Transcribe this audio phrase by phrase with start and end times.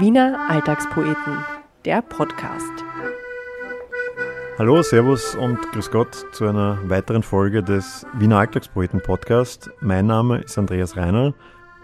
[0.00, 1.38] Wiener Alltagspoeten,
[1.84, 2.72] der Podcast.
[4.58, 9.70] Hallo, Servus und Grüß Gott zu einer weiteren Folge des Wiener Alltagspoeten Podcast.
[9.80, 11.32] Mein Name ist Andreas Reiner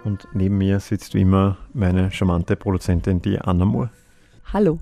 [0.02, 3.90] und neben mir sitzt wie immer meine charmante Produzentin, die Anna Moore.
[4.52, 4.80] Hallo.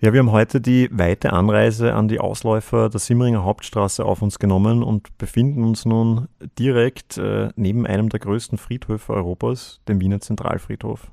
[0.00, 4.38] Ja, wir haben heute die weite Anreise an die Ausläufer der Simmeringer Hauptstraße auf uns
[4.38, 6.28] genommen und befinden uns nun
[6.58, 11.12] direkt äh, neben einem der größten Friedhöfe Europas, dem Wiener Zentralfriedhof.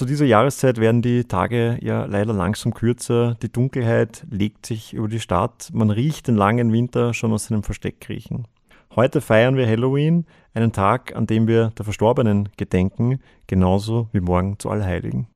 [0.00, 5.08] Zu dieser Jahreszeit werden die Tage ja leider langsam kürzer, die Dunkelheit legt sich über
[5.08, 8.48] die Stadt, man riecht den langen Winter schon aus seinem Versteck kriechen.
[8.96, 10.24] Heute feiern wir Halloween,
[10.54, 15.26] einen Tag, an dem wir der Verstorbenen gedenken, genauso wie morgen zu Allheiligen.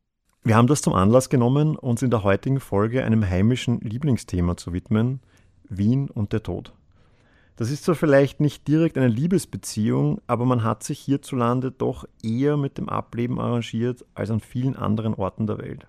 [0.45, 4.72] Wir haben das zum Anlass genommen, uns in der heutigen Folge einem heimischen Lieblingsthema zu
[4.72, 5.20] widmen,
[5.69, 6.72] Wien und der Tod.
[7.56, 12.56] Das ist zwar vielleicht nicht direkt eine Liebesbeziehung, aber man hat sich hierzulande doch eher
[12.56, 15.86] mit dem Ableben arrangiert als an vielen anderen Orten der Welt.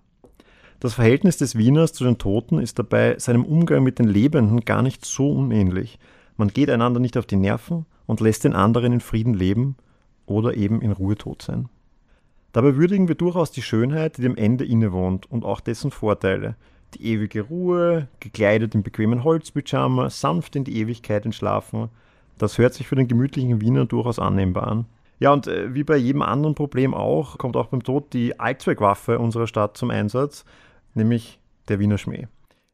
[0.79, 4.83] Das Verhältnis des Wieners zu den Toten ist dabei seinem Umgang mit den Lebenden gar
[4.83, 5.97] nicht so unähnlich.
[6.38, 9.77] Man geht einander nicht auf die Nerven und lässt den anderen in Frieden leben
[10.27, 11.69] oder eben in Ruhe tot sein.
[12.52, 16.55] Dabei würdigen wir durchaus die Schönheit, die dem Ende innewohnt und auch dessen Vorteile.
[16.94, 21.89] Die ewige Ruhe, gekleidet im bequemen Holzpyjama, sanft in die Ewigkeit entschlafen.
[22.38, 24.86] Das hört sich für den gemütlichen Wiener durchaus annehmbar an.
[25.19, 29.19] Ja, und äh, wie bei jedem anderen Problem auch, kommt auch beim Tod die Allzweckwaffe
[29.19, 30.45] unserer Stadt zum Einsatz,
[30.94, 32.28] nämlich der Wiener Schmäh.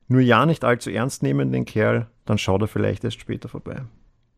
[0.08, 3.84] Nur ja nicht allzu ernst nehmen den Kerl, dann schaut er vielleicht erst später vorbei.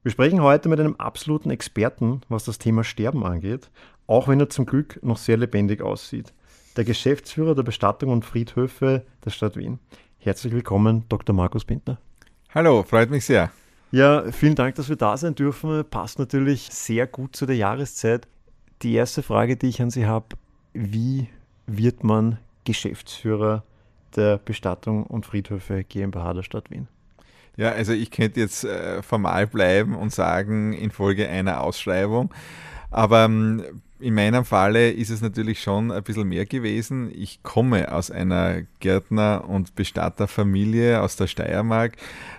[0.03, 3.71] Wir sprechen heute mit einem absoluten Experten, was das Thema Sterben angeht,
[4.05, 6.33] auch wenn er zum Glück noch sehr lebendig aussieht.
[6.75, 9.77] Der Geschäftsführer der Bestattung und Friedhöfe der Stadt Wien.
[10.17, 11.35] Herzlich willkommen, Dr.
[11.35, 11.99] Markus Bindner.
[12.55, 13.52] Hallo, freut mich sehr.
[13.91, 15.85] Ja, vielen Dank, dass wir da sein dürfen.
[15.88, 18.27] Passt natürlich sehr gut zu der Jahreszeit.
[18.81, 20.25] Die erste Frage, die ich an Sie habe,
[20.73, 21.27] wie
[21.67, 23.63] wird man Geschäftsführer
[24.16, 26.88] der Bestattung und Friedhöfe GmbH der Stadt Wien?
[27.55, 32.34] Ja, also ich könnte jetzt äh, formal bleiben und sagen, infolge einer Ausschreibung.
[32.90, 37.11] Aber ähm, in meinem Falle ist es natürlich schon ein bisschen mehr gewesen.
[37.13, 41.95] Ich komme aus einer Gärtner- und Bestatterfamilie aus der Steiermark,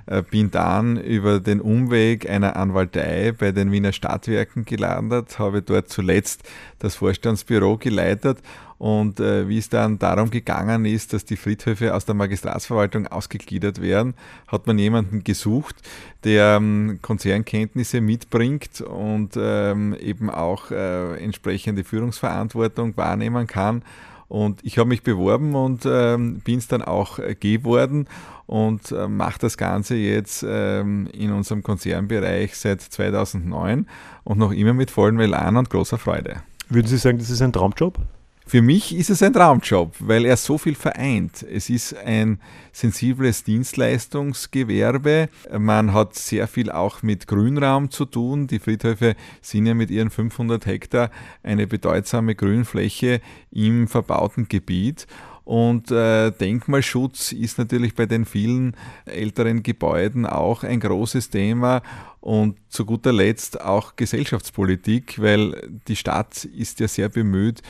[0.06, 5.88] äh, bin dann über den Umweg einer Anwaltei bei den Wiener Stadtwerken gelandet, habe dort
[5.88, 6.42] zuletzt
[6.80, 8.38] das Vorstandsbüro geleitet
[8.78, 13.80] und äh, wie es dann darum gegangen ist, dass die Friedhöfe aus der Magistratsverwaltung ausgegliedert
[13.80, 14.14] werden,
[14.48, 15.76] hat man jemanden gesucht,
[16.24, 23.82] der ähm, Konzernkenntnisse mitbringt und ähm, eben auch äh, entsprechende Führungsverantwortung wahrnehmen kann.
[24.28, 28.08] Und ich habe mich beworben und ähm, bin es dann auch äh, geworden
[28.46, 33.86] und äh, mache das Ganze jetzt ähm, in unserem Konzernbereich seit 2009
[34.24, 36.42] und noch immer mit vollem Elan und großer Freude.
[36.68, 37.98] Würden Sie sagen, das ist ein Traumjob?
[38.46, 41.42] Für mich ist es ein Traumjob, weil er so viel vereint.
[41.42, 42.38] Es ist ein
[42.72, 45.30] sensibles Dienstleistungsgewerbe.
[45.58, 48.46] Man hat sehr viel auch mit Grünraum zu tun.
[48.46, 51.10] Die Friedhöfe sind ja mit ihren 500 Hektar
[51.42, 55.06] eine bedeutsame Grünfläche im verbauten Gebiet.
[55.44, 61.82] Und äh, Denkmalschutz ist natürlich bei den vielen älteren Gebäuden auch ein großes Thema
[62.20, 67.60] und zu guter Letzt auch Gesellschaftspolitik, weil die Stadt ist ja sehr bemüht,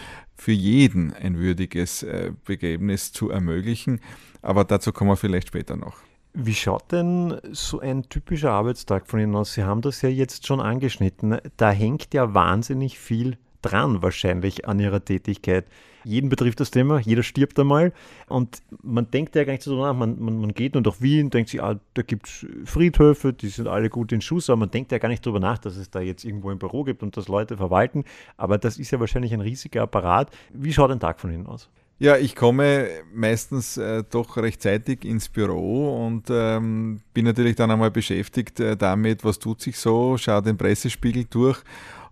[0.44, 4.00] für jeden ein würdiges äh, Begräbnis zu ermöglichen.
[4.42, 5.96] Aber dazu kommen wir vielleicht später noch.
[6.34, 9.54] Wie schaut denn so ein typischer Arbeitstag von Ihnen aus?
[9.54, 11.38] Sie haben das ja jetzt schon angeschnitten.
[11.56, 15.66] Da hängt ja wahnsinnig viel dran wahrscheinlich an ihrer Tätigkeit.
[16.04, 17.92] Jeden betrifft das Thema, jeder stirbt einmal
[18.28, 21.30] und man denkt ja gar nicht so nach, man, man, man geht nur durch Wien,
[21.30, 24.70] denkt sich, ah, da gibt es Friedhöfe, die sind alle gut in Schuss, aber man
[24.70, 27.16] denkt ja gar nicht darüber nach, dass es da jetzt irgendwo ein Büro gibt und
[27.16, 28.04] das Leute verwalten,
[28.36, 30.30] aber das ist ja wahrscheinlich ein riesiger Apparat.
[30.52, 31.70] Wie schaut ein Tag von Ihnen aus?
[32.00, 37.92] Ja, ich komme meistens äh, doch rechtzeitig ins Büro und ähm, bin natürlich dann einmal
[37.92, 41.62] beschäftigt äh, damit, was tut sich so, schaue den Pressespiegel durch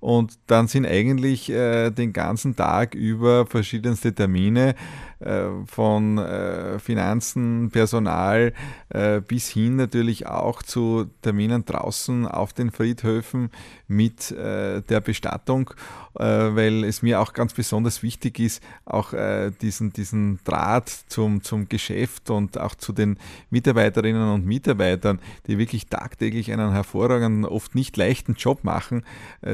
[0.03, 4.75] und dann sind eigentlich äh, den ganzen Tag über verschiedenste Termine
[5.23, 8.53] äh, von äh, Finanzen, Personal
[8.89, 13.51] äh, bis hin natürlich auch zu Terminen draußen auf den Friedhöfen
[13.89, 15.71] mit der Bestattung,
[16.15, 19.13] weil es mir auch ganz besonders wichtig ist, auch
[19.61, 23.19] diesen, diesen Draht zum, zum Geschäft und auch zu den
[23.51, 29.05] Mitarbeiterinnen und Mitarbeitern, die wirklich tagtäglich einen hervorragenden, oft nicht leichten Job machen,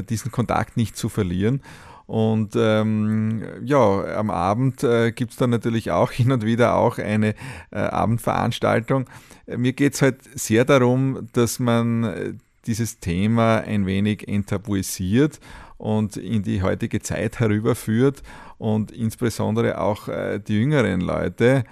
[0.08, 1.60] diesen Kontakt nicht zu verlieren.
[2.08, 6.96] Und ähm, ja, am Abend äh, gibt es dann natürlich auch hin und wieder auch
[6.96, 7.34] eine
[7.70, 9.04] äh, Abendveranstaltung.
[9.46, 12.32] Mir geht es halt sehr darum, dass man äh,
[12.66, 15.38] dieses Thema ein wenig enttabuisiert
[15.76, 18.22] und in die heutige Zeit herüberführt
[18.56, 21.64] und insbesondere auch äh, die jüngeren Leute,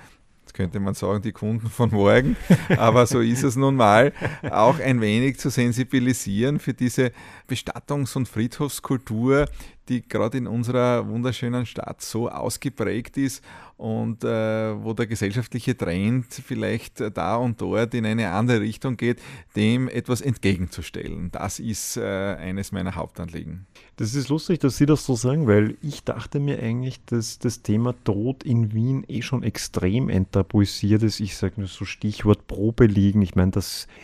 [0.52, 2.36] könnte man sagen, die Kunden von morgen,
[2.78, 4.12] aber so ist es nun mal,
[4.50, 7.12] auch ein wenig zu sensibilisieren für diese
[7.48, 9.46] Bestattungs- und Friedhofskultur,
[9.88, 13.42] die gerade in unserer wunderschönen Stadt so ausgeprägt ist
[13.76, 19.20] und äh, wo der gesellschaftliche Trend vielleicht da und dort in eine andere Richtung geht,
[19.54, 21.30] dem etwas entgegenzustellen.
[21.30, 23.66] Das ist äh, eines meiner Hauptanliegen.
[23.96, 27.62] Das ist lustig, dass Sie das so sagen, weil ich dachte mir eigentlich, dass das
[27.62, 31.20] Thema Tod in Wien eh schon extrem enttabuisiert ist.
[31.20, 33.22] Ich sage nur so Stichwort Probe liegen.
[33.22, 33.52] Ich meine,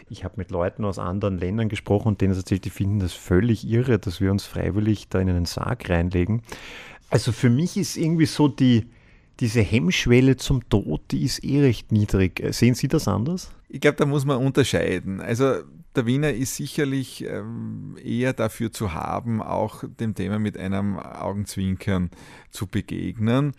[0.09, 3.67] ich habe mit Leuten aus anderen Ländern gesprochen und denen erzählt, die finden das völlig
[3.69, 6.43] irre, dass wir uns freiwillig da in einen Sarg reinlegen.
[7.11, 8.87] Also für mich ist irgendwie so die,
[9.41, 12.43] diese Hemmschwelle zum Tod, die ist eh recht niedrig.
[12.51, 13.53] Sehen Sie das anders?
[13.69, 15.21] Ich glaube, da muss man unterscheiden.
[15.21, 15.63] Also
[15.95, 22.11] der Wiener ist sicherlich ähm, eher dafür zu haben, auch dem Thema mit einem Augenzwinkern
[22.51, 23.53] zu begegnen.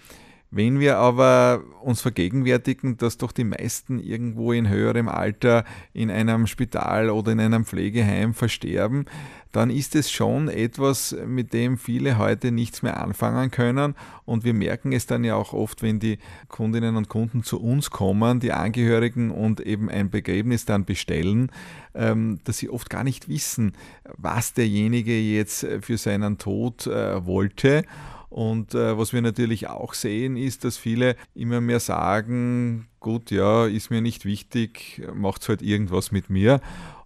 [0.56, 6.46] Wenn wir aber uns vergegenwärtigen, dass doch die meisten irgendwo in höherem Alter in einem
[6.46, 9.06] Spital oder in einem Pflegeheim versterben,
[9.52, 13.96] dann ist es schon etwas, mit dem viele heute nichts mehr anfangen können.
[14.26, 16.20] Und wir merken es dann ja auch oft, wenn die
[16.50, 21.52] Kundinnen und Kunden zu uns kommen, die Angehörigen und eben ein Begräbnis dann bestellen,
[21.96, 23.74] ähm, dass sie oft gar nicht wissen,
[24.18, 27.86] was derjenige jetzt für seinen Tod äh, wollte.
[28.34, 33.68] Und äh, was wir natürlich auch sehen, ist, dass viele immer mehr sagen, gut, ja,
[33.68, 36.60] ist mir nicht wichtig, macht halt irgendwas mit mir.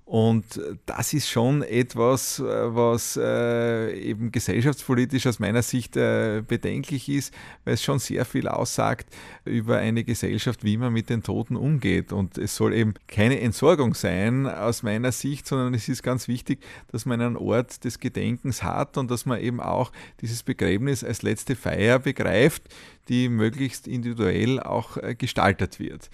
[0.07, 7.09] Und das ist schon etwas, äh, was äh, eben gesellschaftspolitisch aus meiner Sicht äh, bedenklich
[7.09, 7.33] ist,
[7.65, 9.13] weil es schon sehr viel aussagt
[9.43, 12.13] über eine Gesellschaft, wie man mit den Toten umgeht.
[12.13, 16.63] Und es soll eben keine Entsorgung sein aus meiner Sicht, sondern es ist ganz wichtig,
[16.89, 21.21] dass man einen Ort des Gedenkens hat und dass man eben auch dieses Begräbnis als
[21.21, 22.63] letzte Feier begreift,
[23.09, 26.09] die möglichst individuell auch gestaltet wird.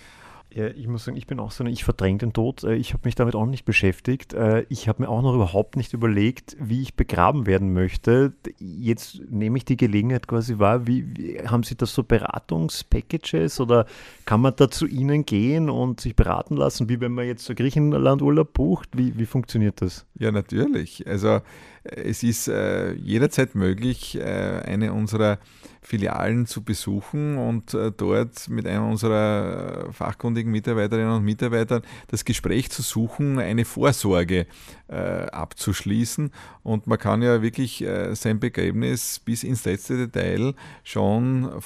[0.55, 2.63] Ja, ich muss sagen, ich bin auch so eine, ich verdränge den Tod.
[2.63, 4.33] Äh, ich habe mich damit auch nicht beschäftigt.
[4.33, 8.33] Äh, ich habe mir auch noch überhaupt nicht überlegt, wie ich begraben werden möchte.
[8.59, 10.85] Jetzt nehme ich die Gelegenheit quasi wahr.
[10.85, 13.87] Wie, wie haben Sie das so Beratungspackages oder
[14.25, 17.55] kann man da zu Ihnen gehen und sich beraten lassen, wie wenn man jetzt so
[17.55, 18.89] Griechenlandurlaub bucht?
[18.95, 20.05] Wie, wie funktioniert das?
[20.19, 21.07] Ja, natürlich.
[21.07, 21.41] Also
[21.83, 25.39] es ist äh, jederzeit möglich, äh, eine unserer
[25.81, 32.71] Filialen zu besuchen und äh, dort mit einem unserer fachkundigen Mitarbeiterinnen und Mitarbeitern das Gespräch
[32.71, 34.47] zu suchen, eine Vorsorge
[34.87, 36.31] äh, abzuschließen.
[36.63, 40.53] Und man kann ja wirklich äh, sein Begräbnis bis ins letzte Detail
[40.83, 41.61] schon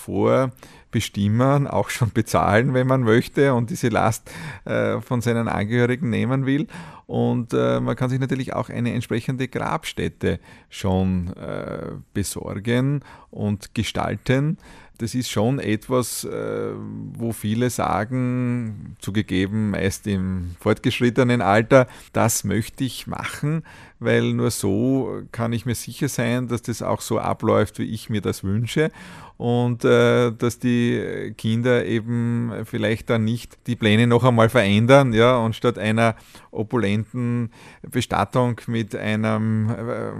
[0.87, 4.31] vorbestimmen, auch schon bezahlen, wenn man möchte und diese Last
[4.65, 6.67] äh, von seinen Angehörigen nehmen will.
[7.05, 10.39] Und äh, man kann sich natürlich auch eine entsprechende Grabstätte
[10.69, 13.01] schon äh, besorgen
[13.31, 14.57] und gestalten.
[14.97, 23.05] Das ist schon etwas, wo viele sagen, zugegeben meist im fortgeschrittenen Alter, das möchte ich
[23.05, 23.61] machen,
[23.99, 28.09] weil nur so kann ich mir sicher sein, dass das auch so abläuft, wie ich
[28.09, 28.91] mir das wünsche
[29.37, 35.37] und äh, dass die Kinder eben vielleicht dann nicht die Pläne noch einmal verändern, ja,
[35.37, 36.15] und statt einer
[36.51, 37.51] opulenten
[37.83, 40.11] Bestattung mit einem äh,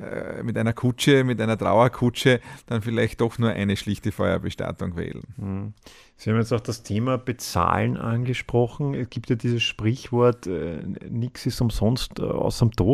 [0.00, 5.24] äh, mit einer Kutsche, mit einer Trauerkutsche, dann vielleicht doch nur eine schlichte Feuerbestattung wählen.
[5.36, 5.72] Mhm.
[6.16, 8.94] Sie haben jetzt auch das Thema Bezahlen angesprochen.
[8.94, 12.87] Es gibt ja dieses Sprichwort, äh, nichts ist umsonst äh, außer dem Tod.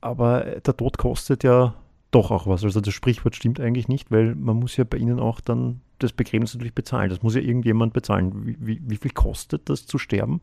[0.00, 1.74] Aber der Tod kostet ja
[2.10, 2.64] doch auch was.
[2.64, 6.12] Also das Sprichwort stimmt eigentlich nicht, weil man muss ja bei Ihnen auch dann das
[6.12, 7.10] Begräbnis natürlich bezahlen.
[7.10, 8.46] Das muss ja irgendjemand bezahlen.
[8.46, 10.40] Wie, wie, wie viel kostet das zu sterben?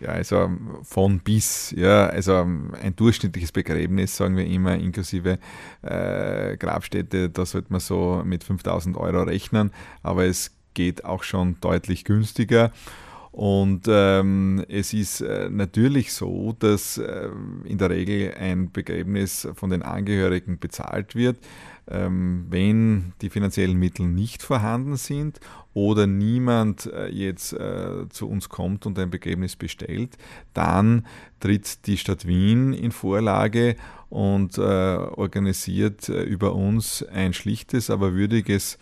[0.00, 0.50] Ja, also
[0.82, 5.38] von bis, ja, also ein durchschnittliches Begräbnis, sagen wir immer, inklusive
[5.82, 9.70] äh, Grabstätte, da sollte man so mit 5000 Euro rechnen,
[10.02, 12.72] aber es geht auch schon deutlich günstiger.
[13.34, 17.28] Und ähm, es ist äh, natürlich so, dass äh,
[17.64, 21.38] in der Regel ein Begräbnis von den Angehörigen bezahlt wird.
[21.88, 25.40] Ähm, wenn die finanziellen Mittel nicht vorhanden sind
[25.74, 30.16] oder niemand äh, jetzt äh, zu uns kommt und ein Begräbnis bestellt,
[30.52, 31.04] dann
[31.40, 33.74] tritt die Stadt Wien in Vorlage
[34.10, 38.78] und äh, organisiert äh, über uns ein schlichtes, aber würdiges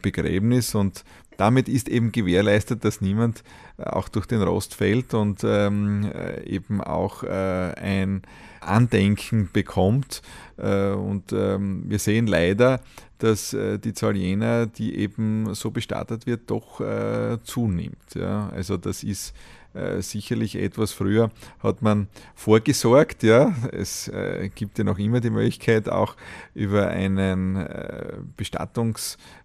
[0.00, 1.04] Begräbnis und
[1.36, 3.42] damit ist eben gewährleistet, dass niemand
[3.78, 8.22] äh, auch durch den Rost fällt und ähm, äh, eben auch äh, ein
[8.60, 10.22] Andenken bekommt.
[10.56, 12.80] Äh, und ähm, wir sehen leider,
[13.18, 18.14] dass äh, die Zahl jener, die eben so bestattet wird, doch äh, zunimmt.
[18.14, 18.50] Ja?
[18.50, 19.34] Also das ist
[19.74, 23.22] äh, sicherlich etwas früher hat man vorgesorgt.
[23.22, 26.14] Ja, es äh, gibt ja noch immer die Möglichkeit, auch
[26.54, 28.18] über einen äh,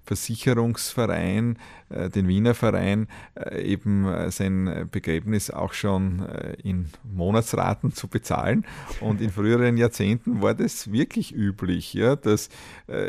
[0.08, 1.58] Bestattungsversicherungsverein,
[1.90, 6.26] äh, den Wiener Verein, äh, eben äh, sein Begräbnis auch schon
[6.64, 8.66] in Monatsraten zu bezahlen.
[9.02, 12.50] Und in früheren Jahrzehnten war das wirklich üblich, ja, dass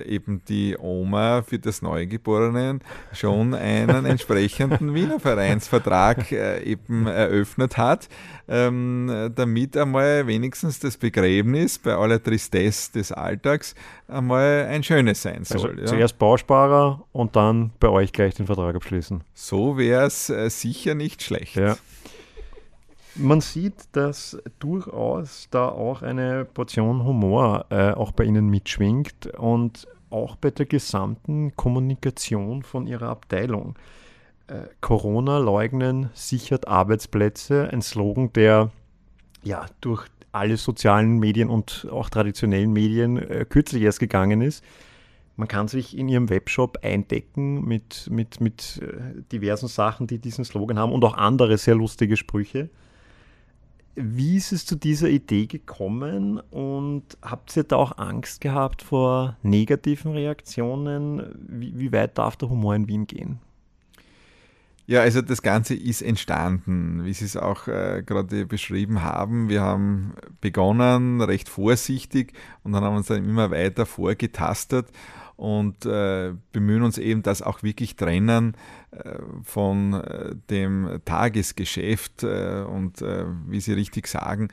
[0.07, 2.81] eben die Oma für das Neugeborenen
[3.13, 8.09] schon einen entsprechenden Wiener Vereinsvertrag eben eröffnet hat,
[8.49, 13.75] ähm, damit einmal wenigstens das Begräbnis bei aller Tristesse des Alltags
[14.09, 15.71] einmal ein schönes sein also soll.
[15.71, 15.87] Also ja.
[15.87, 19.23] Zuerst Bausparer und dann bei euch gleich den Vertrag abschließen.
[19.35, 21.57] So wäre es äh, sicher nicht schlecht.
[21.57, 21.77] Ja.
[23.15, 29.89] Man sieht, dass durchaus da auch eine Portion Humor äh, auch bei Ihnen mitschwingt und
[30.11, 33.77] auch bei der gesamten Kommunikation von Ihrer Abteilung.
[34.47, 38.71] Äh, Corona leugnen sichert Arbeitsplätze, ein Slogan, der
[39.43, 44.65] ja durch alle sozialen Medien und auch traditionellen Medien äh, kürzlich erst gegangen ist.
[45.37, 50.45] Man kann sich in ihrem Webshop eindecken mit, mit, mit äh, diversen Sachen, die diesen
[50.45, 52.71] Slogan haben und auch andere sehr lustige Sprüche.
[53.95, 59.37] Wie ist es zu dieser Idee gekommen und habt ihr da auch Angst gehabt vor
[59.43, 61.35] negativen Reaktionen?
[61.49, 63.41] Wie, wie weit darf der Humor in Wien gehen?
[64.91, 69.51] Ja, also das Ganze ist entstanden, wie Sie es auch äh, gerade beschrieben haben.
[69.51, 74.89] Wir haben begonnen recht vorsichtig und dann haben wir uns dann immer weiter vorgetastet
[75.37, 78.57] und äh, bemühen uns eben, das auch wirklich trennen
[78.93, 82.23] äh, von äh, dem Tagesgeschäft.
[82.23, 84.49] Äh, und äh, wie Sie richtig sagen,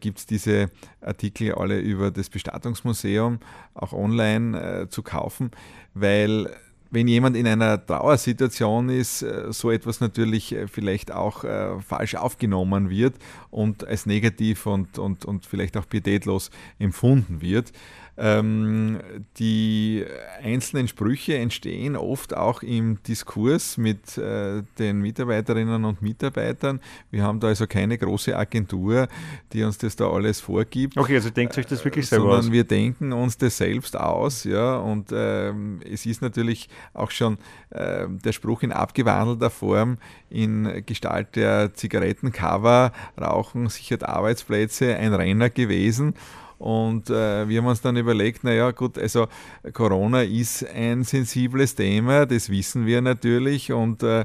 [0.00, 3.38] gibt es diese Artikel alle über das Bestattungsmuseum
[3.72, 5.50] auch online zu kaufen,
[5.94, 6.54] weil
[6.90, 12.14] wenn jemand in einer Trauersituation ist, äh, so etwas natürlich äh, vielleicht auch äh, falsch
[12.14, 13.16] aufgenommen wird
[13.50, 17.72] und als negativ und, und, und vielleicht auch pietätlos empfunden wird.
[18.20, 18.98] Ähm,
[19.38, 20.04] die
[20.42, 26.80] einzelnen Sprüche entstehen oft auch im Diskurs mit äh, den Mitarbeiterinnen und Mitarbeitern.
[27.12, 29.06] Wir haben da also keine große Agentur,
[29.52, 30.96] die uns das da alles vorgibt.
[30.96, 32.52] Okay, also denkt euch das wirklich selber sondern aus.
[32.52, 37.38] wir denken uns das selbst aus, ja, und ähm, es ist natürlich auch schon
[37.70, 39.98] äh, der Spruch in abgewandelter Form
[40.28, 46.14] in Gestalt der Zigarettencover, Rauchen sichert Arbeitsplätze, ein Renner gewesen.
[46.58, 49.28] Und äh, wir haben uns dann überlegt, naja gut, also
[49.72, 54.24] Corona ist ein sensibles Thema, das wissen wir natürlich und äh,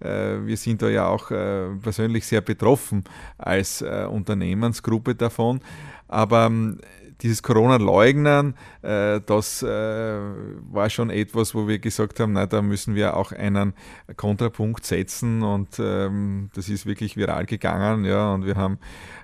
[0.00, 3.04] äh wir sind da ja auch äh, persönlich sehr betroffen
[3.36, 5.60] als äh, Unternehmensgruppe davon.
[6.08, 6.78] Aber ähm,
[7.20, 12.94] dieses Corona-Leugnen, äh, das äh, war schon etwas, wo wir gesagt haben, na, da müssen
[12.94, 13.74] wir auch einen
[14.16, 18.78] Kontrapunkt setzen und ähm, das ist wirklich viral gegangen, ja, und wir haben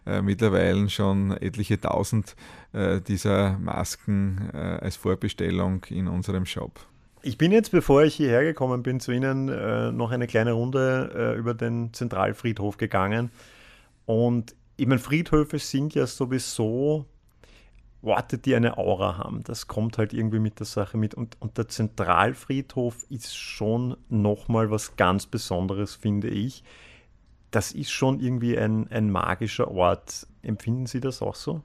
[0.06, 2.36] äh, mittlerweile schon etliche tausend
[2.72, 6.80] äh, dieser Masken äh, als Vorbestellung in unserem Shop.
[7.22, 11.36] Ich bin jetzt, bevor ich hierher gekommen bin, zu Ihnen äh, noch eine kleine Runde
[11.38, 13.30] über den Zentralfriedhof gegangen.
[14.06, 17.04] Und ich meine, Friedhöfe sind ja sowieso
[18.02, 19.42] Orte, die eine Aura haben.
[19.44, 21.14] Das kommt halt irgendwie mit der Sache mit.
[21.14, 26.64] Und, und der Zentralfriedhof ist schon nochmal was ganz Besonderes, finde ich.
[27.50, 30.26] Das ist schon irgendwie ein, ein magischer Ort.
[30.42, 31.62] Empfinden Sie das auch so?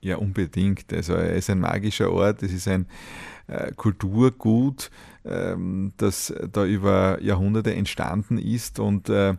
[0.00, 0.92] Ja, unbedingt.
[0.92, 2.86] Also er ist ein magischer Ort, es ist ein
[3.46, 4.90] äh, Kulturgut,
[5.24, 8.78] ähm, das da über Jahrhunderte entstanden ist.
[8.78, 9.34] Und äh,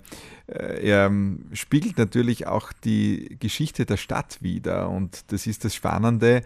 [0.48, 4.90] äh, er ähm, spiegelt natürlich auch die Geschichte der Stadt wider.
[4.90, 6.44] Und das ist das Spannende,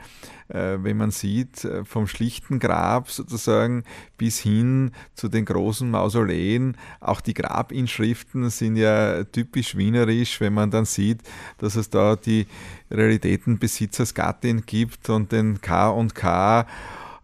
[0.47, 3.83] äh, wenn man sieht, äh, vom schlichten Grab sozusagen
[4.17, 6.77] bis hin zu den großen Mausoleen.
[6.99, 11.21] Auch die Grabinschriften sind ja typisch wienerisch, wenn man dann sieht,
[11.57, 12.47] dass es da die
[12.91, 16.65] Realitätenbesitzersgattin gibt und den K und K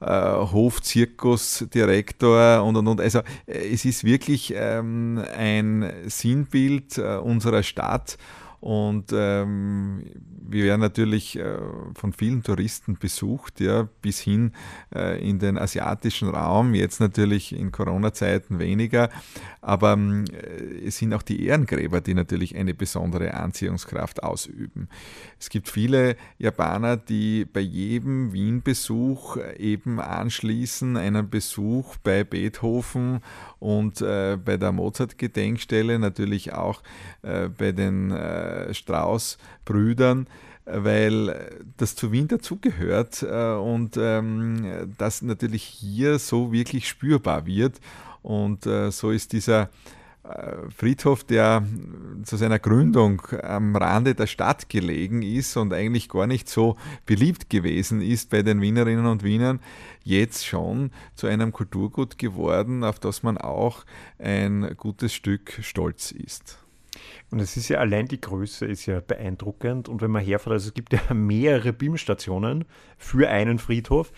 [0.01, 3.01] äh, Hofzirkusdirektor und und und.
[3.01, 8.17] Also äh, es ist wirklich ähm, ein Sinnbild äh, unserer Stadt
[8.65, 10.05] und ähm,
[10.48, 11.60] wir werden natürlich äh,
[11.93, 14.53] von vielen Touristen besucht, ja, bis hin
[14.91, 19.12] äh, in den asiatischen Raum, jetzt natürlich in Corona-Zeiten weniger,
[19.62, 20.25] aber ähm,
[20.84, 24.89] es sind auch die Ehrengräber, die natürlich eine besondere Anziehungskraft ausüben.
[25.39, 33.19] Es gibt viele Japaner, die bei jedem Wien-Besuch eben anschließen einen Besuch bei Beethoven
[33.60, 36.81] und äh, bei der Mozart-Gedenkstelle, natürlich auch
[37.22, 38.10] äh, bei den
[38.55, 40.27] äh, Strauß-Brüdern
[40.65, 47.79] weil das zu Wien dazugehört äh, und ähm, das natürlich hier so wirklich spürbar wird.
[48.24, 49.69] Und äh, so ist dieser
[50.24, 51.63] äh, Friedhof, der
[52.24, 57.51] zu seiner Gründung am Rande der Stadt gelegen ist und eigentlich gar nicht so beliebt
[57.51, 59.59] gewesen ist bei den Wienerinnen und Wienern,
[60.03, 63.85] jetzt schon zu einem Kulturgut geworden, auf das man auch
[64.17, 66.64] ein gutes Stück stolz ist.
[67.31, 69.89] Und es ist ja allein die Größe ist ja beeindruckend.
[69.89, 72.65] Und wenn man herfährt, also es gibt ja mehrere BIM-Stationen
[72.97, 74.11] für einen Friedhof.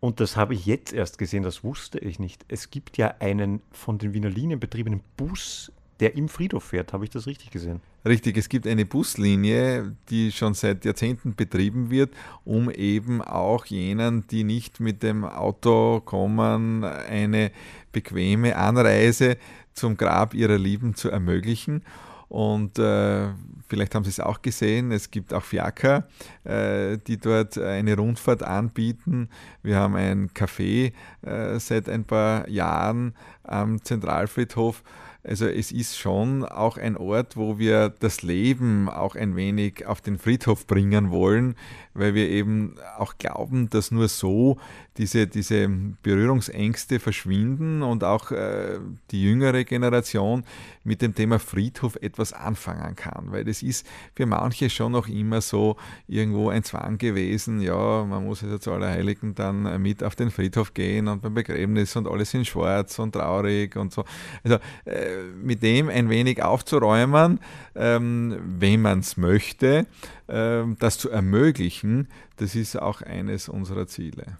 [0.00, 2.44] Und das habe ich jetzt erst gesehen, das wusste ich nicht.
[2.48, 5.70] Es gibt ja einen von den Wiener Linien betriebenen Bus,
[6.00, 6.92] der im Friedhof fährt.
[6.92, 7.80] Habe ich das richtig gesehen?
[8.04, 12.12] Richtig, es gibt eine Buslinie, die schon seit Jahrzehnten betrieben wird,
[12.44, 17.52] um eben auch jenen, die nicht mit dem Auto kommen, eine
[17.92, 19.36] bequeme Anreise
[19.74, 21.84] zum Grab ihrer Lieben zu ermöglichen.
[22.32, 23.28] Und äh,
[23.68, 26.08] vielleicht haben Sie es auch gesehen, es gibt auch Fiaker,
[26.44, 29.28] äh, die dort eine Rundfahrt anbieten.
[29.62, 34.82] Wir haben ein Café äh, seit ein paar Jahren am Zentralfriedhof
[35.24, 40.00] also es ist schon auch ein Ort, wo wir das Leben auch ein wenig auf
[40.00, 41.54] den Friedhof bringen wollen,
[41.94, 44.58] weil wir eben auch glauben, dass nur so
[44.98, 45.68] diese, diese
[46.02, 48.78] Berührungsängste verschwinden und auch äh,
[49.10, 50.44] die jüngere Generation
[50.84, 53.32] mit dem Thema Friedhof etwas anfangen kann.
[53.32, 55.76] Weil das ist für manche schon noch immer so
[56.08, 60.74] irgendwo ein Zwang gewesen, ja, man muss also zu Allerheiligen dann mit auf den Friedhof
[60.74, 64.04] gehen und beim Begräbnis und alles in schwarz und traurig und so.
[64.44, 67.40] Also äh, mit dem ein wenig aufzuräumen,
[67.74, 69.86] ähm, wenn man es möchte,
[70.26, 74.38] das zu ermöglichen, das ist auch eines unserer Ziele.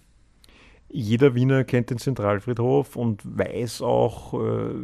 [0.94, 4.74] Jeder Wiener kennt den Zentralfriedhof und weiß auch, äh,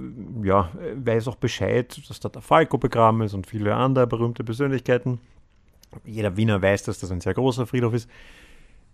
[0.43, 5.21] ja, weiß auch Bescheid, dass da der Falco begraben ist und viele andere berühmte Persönlichkeiten.
[6.07, 8.09] Jeder Wiener weiß, dass das ein sehr großer Friedhof ist.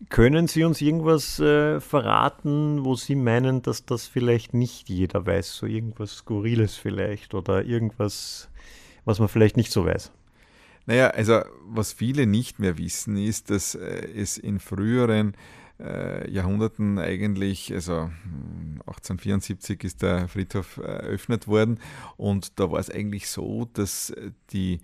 [0.09, 5.55] Können Sie uns irgendwas äh, verraten, wo Sie meinen, dass das vielleicht nicht jeder weiß?
[5.55, 8.51] So irgendwas Skurriles vielleicht oder irgendwas,
[9.05, 10.11] was man vielleicht nicht so weiß?
[10.87, 15.35] Naja, also was viele nicht mehr wissen, ist, dass äh, es in früheren
[15.81, 18.11] äh, Jahrhunderten eigentlich, also
[18.87, 21.81] 1874 hm, ist der Friedhof eröffnet worden.
[22.17, 24.13] Und da war es eigentlich so, dass
[24.53, 24.81] die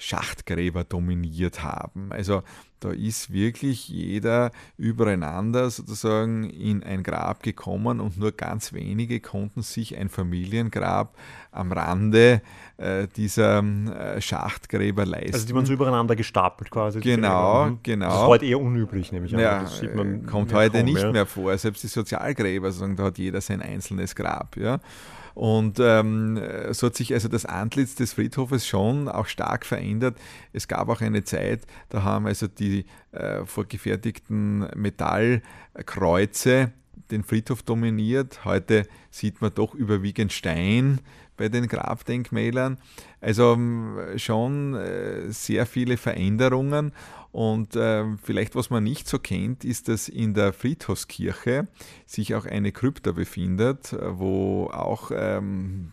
[0.00, 2.10] Schachtgräber dominiert haben.
[2.10, 2.42] Also
[2.80, 9.60] da ist wirklich jeder übereinander sozusagen in ein Grab gekommen und nur ganz wenige konnten
[9.60, 11.14] sich ein Familiengrab
[11.52, 12.40] am Rande
[12.78, 15.34] äh, dieser äh, Schachtgräber leisten.
[15.34, 17.00] Also die waren so übereinander gestapelt quasi.
[17.00, 17.80] Genau, mhm.
[17.82, 18.06] genau.
[18.06, 19.32] Das ist heute eher unüblich, nämlich.
[19.32, 19.82] Ja, das
[20.26, 21.12] kommt heute kaum, nicht ja.
[21.12, 21.56] mehr vor.
[21.58, 24.56] Selbst die Sozialgräber, sagen, da hat jeder sein einzelnes Grab.
[24.56, 24.80] Ja.
[25.34, 26.40] Und ähm,
[26.70, 30.18] so hat sich also das Antlitz des Friedhofes schon auch stark verändert.
[30.52, 36.72] Es gab auch eine Zeit, da haben also die äh, vorgefertigten Metallkreuze
[37.10, 38.44] den Friedhof dominiert.
[38.44, 41.00] Heute sieht man doch überwiegend Stein
[41.36, 42.78] bei den Grabdenkmälern.
[43.20, 46.92] Also ähm, schon äh, sehr viele Veränderungen.
[47.32, 51.68] Und äh, vielleicht, was man nicht so kennt, ist, dass in der Friedhofskirche
[52.04, 55.92] sich auch eine Krypta befindet, wo auch ähm,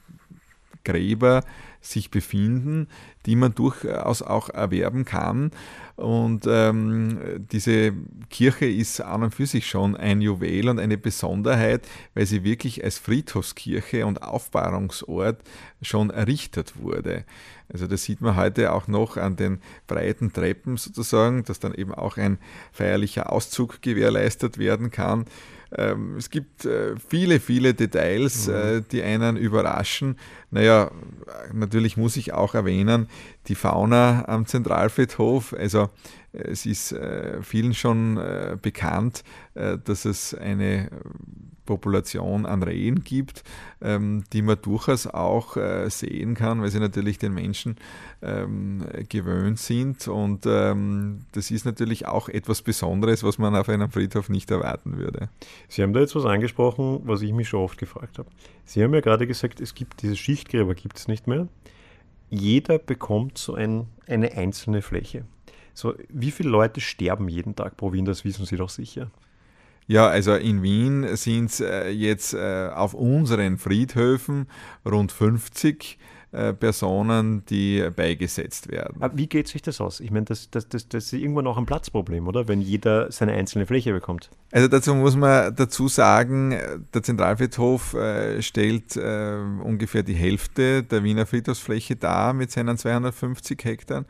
[0.88, 1.44] Gräber
[1.82, 2.88] sich befinden,
[3.26, 5.52] die man durchaus auch erwerben kann.
[5.96, 7.20] Und ähm,
[7.52, 7.94] diese
[8.30, 12.84] Kirche ist an und für sich schon ein Juwel und eine Besonderheit, weil sie wirklich
[12.84, 15.42] als Friedhofskirche und Aufbahrungsort
[15.82, 17.26] schon errichtet wurde.
[17.72, 21.94] Also das sieht man heute auch noch an den breiten Treppen sozusagen, dass dann eben
[21.94, 22.38] auch ein
[22.72, 25.26] feierlicher Auszug gewährleistet werden kann.
[25.76, 28.54] Ähm, es gibt äh, viele, viele Details, mhm.
[28.54, 30.18] Äh, die einen überraschen.
[30.52, 30.92] Naja,
[31.54, 33.08] natürlich muss ich auch erwähnen,
[33.48, 35.54] die Fauna am Zentralfriedhof.
[35.54, 35.90] Also
[36.44, 38.20] es ist äh, vielen schon
[38.62, 39.24] bekannt,
[39.54, 40.90] dass es eine
[41.68, 43.44] Population an Rehen gibt,
[43.80, 47.76] ähm, die man durchaus auch äh, sehen kann, weil sie natürlich den Menschen
[48.24, 50.08] ähm, gewöhnt sind.
[50.08, 54.98] Und ähm, das ist natürlich auch etwas Besonderes, was man auf einem Friedhof nicht erwarten
[54.98, 55.30] würde.
[55.68, 58.30] Sie haben da jetzt was angesprochen, was ich mich schon oft gefragt habe.
[58.66, 61.48] Sie haben ja gerade gesagt, es gibt diese Schichtgräber gibt es nicht mehr.
[62.30, 65.26] Jeder bekommt so ein, eine einzelne Fläche.
[65.78, 68.04] So, wie viele Leute sterben jeden Tag pro Wien?
[68.04, 69.12] Das wissen Sie doch sicher.
[69.86, 74.48] Ja, also in Wien sind es äh, jetzt äh, auf unseren Friedhöfen
[74.84, 76.00] rund 50
[76.32, 79.04] äh, Personen, die beigesetzt werden.
[79.04, 80.00] Aber wie geht sich das aus?
[80.00, 82.48] Ich meine, das, das, das, das ist irgendwann auch ein Platzproblem, oder?
[82.48, 84.32] Wenn jeder seine einzelne Fläche bekommt.
[84.52, 86.56] Also dazu muss man dazu sagen,
[86.92, 87.96] der Zentralfriedhof
[88.40, 94.06] stellt äh, ungefähr die Hälfte der Wiener Friedhofsfläche dar mit seinen 250 Hektar.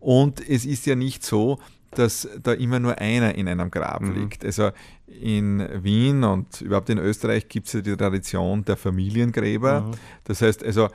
[0.00, 1.58] Und es ist ja nicht so,
[1.92, 4.14] dass da immer nur einer in einem Grab mhm.
[4.14, 4.44] liegt.
[4.44, 4.70] Also
[5.06, 9.82] in Wien und überhaupt in Österreich gibt es ja die Tradition der Familiengräber.
[9.82, 9.90] Mhm.
[10.24, 10.88] Das heißt also,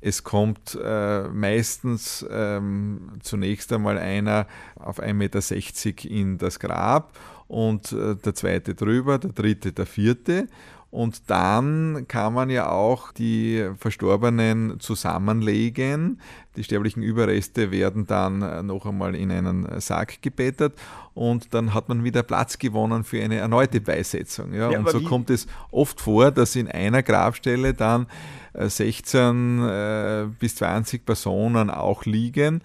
[0.00, 7.18] Es kommt äh, meistens ähm, zunächst einmal einer auf 1,60 Meter in das Grab
[7.48, 10.46] und äh, der zweite drüber, der dritte, der vierte.
[10.90, 16.18] Und dann kann man ja auch die Verstorbenen zusammenlegen.
[16.56, 20.72] Die sterblichen Überreste werden dann äh, noch einmal in einen Sarg gebettet
[21.12, 24.54] und dann hat man wieder Platz gewonnen für eine erneute Beisetzung.
[24.54, 28.06] Ja, ja und so kommt es oft vor, dass in einer Grabstelle dann
[28.54, 32.62] 16 äh, bis 20 Personen auch liegen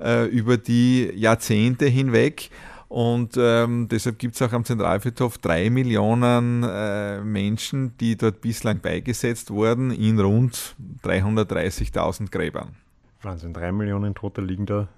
[0.00, 2.50] äh, über die Jahrzehnte hinweg.
[2.88, 8.80] Und ähm, deshalb gibt es auch am Zentralfriedhof drei Millionen äh, Menschen, die dort bislang
[8.80, 12.76] beigesetzt wurden, in rund 330.000 Gräbern.
[13.22, 14.88] Wahnsinn, drei Millionen Tote liegen da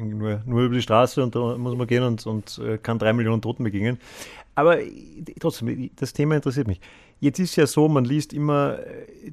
[0.00, 3.12] nur, nur über die Straße und da muss man gehen und, und äh, kann drei
[3.12, 3.98] Millionen Toten begegnen.
[4.54, 4.78] Aber
[5.40, 6.80] trotzdem, das Thema interessiert mich.
[7.20, 8.78] Jetzt ist ja so, man liest immer,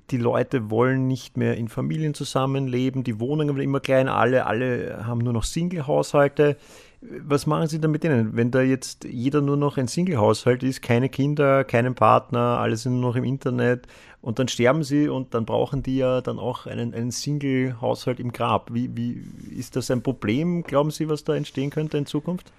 [0.10, 5.06] die Leute wollen nicht mehr in Familien zusammenleben, die Wohnungen werden immer klein, alle, alle
[5.06, 6.58] haben nur noch Single-Haushalte.
[7.02, 10.84] Was machen Sie dann mit denen, wenn da jetzt jeder nur noch ein Single-Haushalt ist,
[10.84, 13.88] keine Kinder, keinen Partner, alle sind nur noch im Internet
[14.22, 18.32] und dann sterben sie und dann brauchen die ja dann auch einen, einen Single-Haushalt im
[18.32, 18.72] Grab.
[18.72, 19.24] Wie, wie
[19.58, 22.52] ist das ein Problem, glauben Sie, was da entstehen könnte in Zukunft?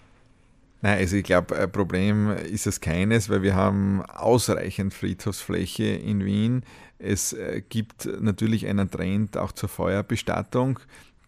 [0.81, 6.25] Nein, also ich glaube, ein Problem ist es keines, weil wir haben ausreichend Friedhofsfläche in
[6.25, 6.65] Wien.
[6.99, 10.81] Es äh, gibt natürlich einen Trend auch zur Feuerbestattung,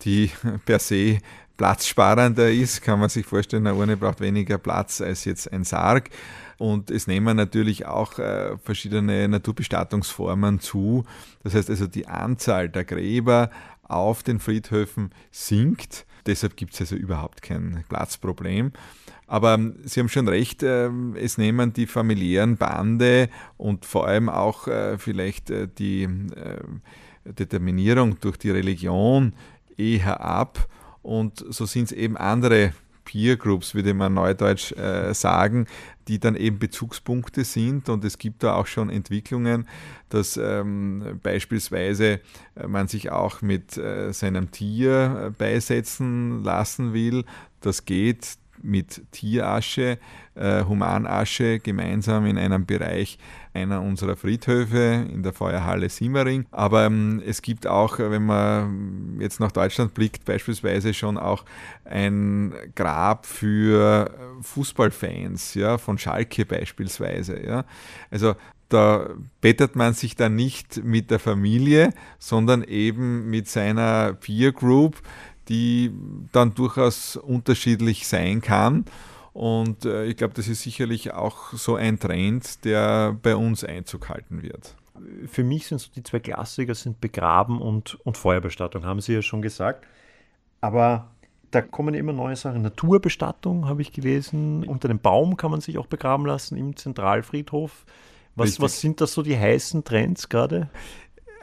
[0.04, 0.30] die
[0.64, 1.18] per se
[1.56, 2.82] platzsparender ist.
[2.82, 6.10] Kann man sich vorstellen, eine Urne braucht weniger Platz als jetzt ein Sarg.
[6.58, 11.04] Und es nehmen natürlich auch äh, verschiedene Naturbestattungsformen zu.
[11.42, 13.50] Das heißt also, die Anzahl der Gräber
[13.82, 16.06] auf den Friedhöfen sinkt.
[16.26, 18.72] Deshalb gibt es also überhaupt kein Platzproblem.
[19.26, 24.28] Aber ähm, Sie haben schon recht, ähm, es nehmen die familiären Bande und vor allem
[24.28, 29.32] auch äh, vielleicht äh, die äh, Determinierung durch die Religion
[29.76, 30.68] eher ab.
[31.02, 32.72] Und so sind es eben andere
[33.04, 35.66] Peer Groups, würde man neudeutsch äh, sagen,
[36.08, 37.88] die dann eben Bezugspunkte sind.
[37.88, 39.68] Und es gibt da auch schon Entwicklungen,
[40.08, 42.20] dass ähm, beispielsweise
[42.66, 47.24] man sich auch mit äh, seinem Tier beisetzen lassen will.
[47.60, 49.98] Das geht mit Tierasche,
[50.34, 53.18] äh, Humanasche gemeinsam in einem Bereich
[53.52, 56.46] einer unserer Friedhöfe in der Feuerhalle Simmering.
[56.50, 61.44] Aber ähm, es gibt auch, wenn man jetzt nach Deutschland blickt, beispielsweise schon auch
[61.84, 67.44] ein Grab für Fußballfans, ja, von Schalke beispielsweise.
[67.44, 67.64] Ja.
[68.10, 68.34] Also
[68.68, 75.00] da bettet man sich dann nicht mit der Familie, sondern eben mit seiner Peer Group,
[75.48, 75.92] die
[76.32, 78.84] dann durchaus unterschiedlich sein kann.
[79.32, 84.08] Und äh, ich glaube, das ist sicherlich auch so ein Trend, der bei uns Einzug
[84.08, 84.76] halten wird.
[85.26, 89.22] Für mich sind so die zwei Klassiker sind Begraben und, und Feuerbestattung, haben Sie ja
[89.22, 89.86] schon gesagt.
[90.60, 91.10] Aber
[91.50, 92.62] da kommen immer neue Sachen.
[92.62, 94.64] Naturbestattung habe ich gelesen.
[94.64, 97.84] Unter dem Baum kann man sich auch begraben lassen im Zentralfriedhof.
[98.36, 100.68] Was, was sind das so die heißen Trends gerade?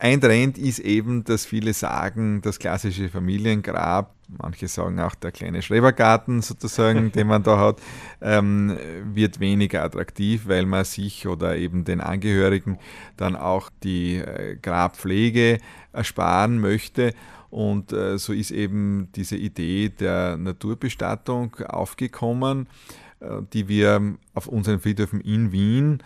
[0.03, 5.61] Ein Trend ist eben, dass viele sagen, das klassische Familiengrab, manche sagen auch der kleine
[5.61, 7.79] Schrebergarten sozusagen, den man da hat,
[8.19, 8.75] ähm,
[9.13, 12.79] wird weniger attraktiv, weil man sich oder eben den Angehörigen
[13.15, 15.59] dann auch die äh, Grabpflege
[15.93, 17.13] ersparen möchte.
[17.51, 22.67] Und äh, so ist eben diese Idee der Naturbestattung aufgekommen,
[23.19, 26.01] äh, die wir auf unseren Friedhöfen in Wien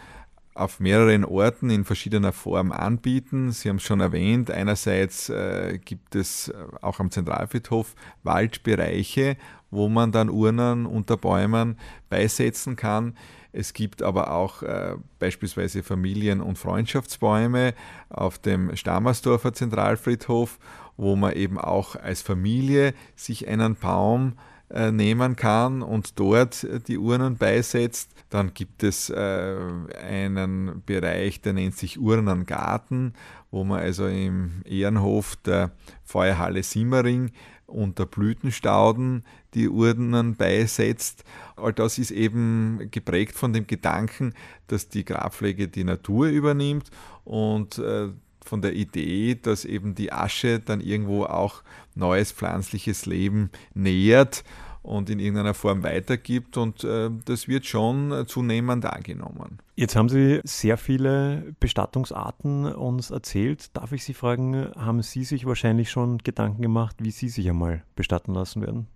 [0.55, 3.51] auf mehreren Orten in verschiedener Form anbieten.
[3.51, 9.35] Sie haben es schon erwähnt, einerseits äh, gibt es äh, auch am Zentralfriedhof Waldbereiche,
[9.69, 11.77] wo man dann Urnen unter Bäumen
[12.09, 13.17] beisetzen kann.
[13.51, 17.73] Es gibt aber auch äh, beispielsweise Familien- und Freundschaftsbäume
[18.09, 20.57] auf dem Stammersdorfer Zentralfriedhof,
[20.95, 26.79] wo man eben auch als Familie sich einen Baum äh, nehmen kann und dort äh,
[26.79, 28.11] die Urnen beisetzt.
[28.29, 29.55] Dann gibt es äh,
[30.01, 33.13] einen Bereich, der nennt sich Urnengarten,
[33.51, 35.71] wo man also im Ehrenhof der
[36.03, 37.31] Feuerhalle Simmering
[37.67, 39.23] unter Blütenstauden
[39.53, 41.23] die Urnen beisetzt.
[41.55, 44.33] All das ist eben geprägt von dem Gedanken,
[44.67, 46.89] dass die Grabpflege die Natur übernimmt
[47.23, 48.09] und äh,
[48.47, 51.63] von der Idee, dass eben die Asche dann irgendwo auch
[51.95, 54.43] neues pflanzliches Leben nährt
[54.85, 56.57] und in irgendeiner Form weitergibt.
[56.57, 59.59] Und äh, das wird schon zunehmend angenommen.
[59.75, 63.75] Jetzt haben Sie sehr viele Bestattungsarten uns erzählt.
[63.75, 67.83] Darf ich Sie fragen, haben Sie sich wahrscheinlich schon Gedanken gemacht, wie Sie sich einmal
[67.95, 68.87] bestatten lassen werden?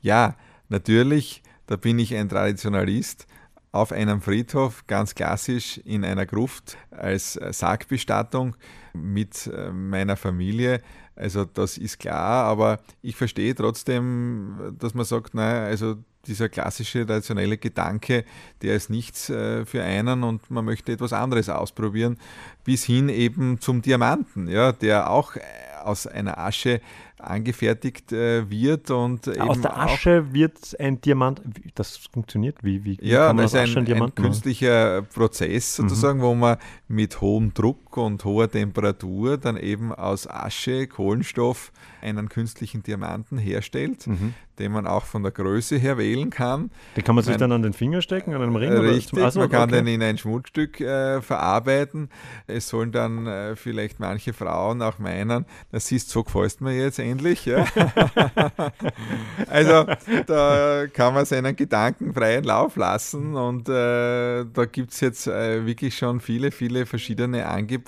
[0.00, 0.36] Ja,
[0.68, 1.42] natürlich.
[1.66, 3.26] Da bin ich ein Traditionalist.
[3.74, 8.54] Auf einem Friedhof, ganz klassisch in einer Gruft als Sargbestattung
[8.92, 10.80] mit meiner Familie.
[11.16, 17.04] Also das ist klar, aber ich verstehe trotzdem, dass man sagt, naja, also dieser klassische
[17.04, 18.24] traditionelle Gedanke,
[18.62, 22.18] der ist nichts äh, für einen und man möchte etwas anderes ausprobieren,
[22.62, 25.36] bis hin eben zum Diamanten, ja, der auch
[25.82, 26.80] aus einer Asche
[27.18, 31.42] angefertigt äh, wird und aus der Asche wird ein Diamant.
[31.74, 32.84] Das funktioniert wie?
[32.84, 35.88] wie ja, kann man das ist ein, ein künstlicher Prozess mhm.
[35.88, 36.22] sozusagen, mhm.
[36.22, 42.82] wo man mit hohem Druck und hoher Temperatur dann eben aus Asche, Kohlenstoff einen künstlichen
[42.82, 44.34] Diamanten herstellt, mhm.
[44.58, 46.70] den man auch von der Größe her wählen kann.
[46.96, 48.72] Den kann man sich mein, dann an den Finger stecken, an einem Ring?
[48.72, 49.82] Richtig, oder zum, man kann okay.
[49.82, 52.10] den in ein Schmuckstück äh, verarbeiten.
[52.46, 56.98] Es sollen dann äh, vielleicht manche Frauen auch meinen, das siehst, so gefällt mir jetzt
[56.98, 57.46] ähnlich.
[57.46, 57.64] Ja?
[59.48, 59.86] also
[60.26, 65.64] da kann man seinen Gedanken freien Lauf lassen und äh, da gibt es jetzt äh,
[65.64, 67.83] wirklich schon viele, viele verschiedene Angebote.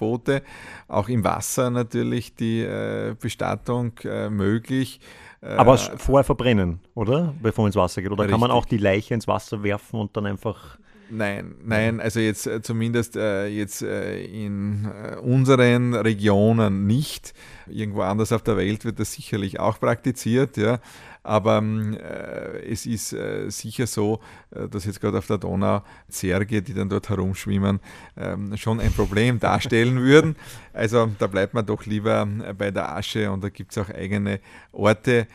[0.88, 5.00] Auch im Wasser natürlich die äh, Bestattung äh, möglich.
[5.40, 7.32] Aber vorher verbrennen, oder?
[7.40, 8.11] Bevor man ins Wasser geht.
[8.11, 8.32] Oder richtig.
[8.32, 12.46] kann man auch die Leiche ins Wasser werfen und dann einfach Nein, nein, also jetzt
[12.46, 17.32] äh, zumindest äh, jetzt äh, in äh, unseren Regionen nicht.
[17.68, 20.80] Irgendwo anders auf der Welt wird das sicherlich auch praktiziert, ja.
[21.22, 26.72] Aber äh, es ist äh, sicher so, dass jetzt gerade auf der Donau Zerge, die
[26.72, 27.80] dann dort herumschwimmen,
[28.16, 30.36] ähm, schon ein Problem darstellen würden.
[30.72, 34.40] Also da bleibt man doch lieber bei der Asche und da gibt es auch eigene
[34.70, 35.26] Orte,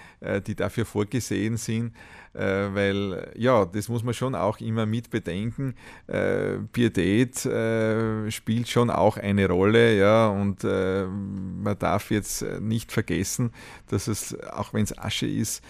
[0.48, 1.94] die dafür vorgesehen sind.
[2.34, 5.76] Äh, weil ja, das muss man schon auch immer mit bedenken.
[6.08, 13.52] Äh, Pietät äh, spielt schon auch eine Rolle, ja, und man darf jetzt nicht vergessen,
[13.88, 15.64] dass es, auch wenn es Asche ist,